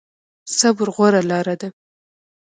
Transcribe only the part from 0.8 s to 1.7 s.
غوره لاره ده